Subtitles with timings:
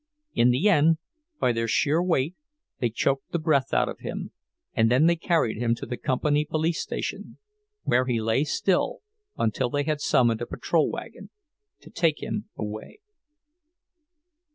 [0.33, 0.97] In the end,
[1.39, 2.33] by their sheer weight,
[2.79, 4.31] they choked the breath out of him,
[4.73, 7.37] and then they carried him to the company police station,
[7.83, 9.01] where he lay still
[9.37, 11.29] until they had summoned a patrol wagon
[11.81, 12.97] to take him away.